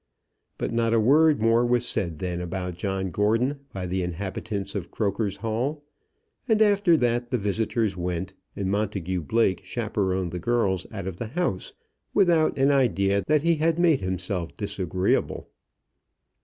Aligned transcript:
But 0.57 0.73
not 0.73 0.95
a 0.95 0.99
word 0.99 1.39
more 1.43 1.63
was 1.63 1.87
said 1.87 2.17
then 2.17 2.41
about 2.41 2.73
John 2.73 3.11
Gordon 3.11 3.59
by 3.71 3.85
the 3.85 4.01
inhabitants 4.01 4.73
of 4.73 4.89
Croker's 4.89 5.37
Hall. 5.37 5.83
After 6.49 6.97
that 6.97 7.29
the 7.29 7.37
visitors 7.37 7.95
went, 7.95 8.33
and 8.55 8.71
Montagu 8.71 9.21
Blake 9.21 9.61
chaperoned 9.63 10.31
the 10.31 10.39
girls 10.39 10.87
out 10.91 11.05
of 11.05 11.17
the 11.17 11.27
house, 11.27 11.73
without 12.15 12.57
an 12.57 12.71
idea 12.71 13.21
that 13.27 13.43
he 13.43 13.57
had 13.57 13.77
made 13.77 13.99
himself 14.01 14.57
disagreeable. 14.57 15.51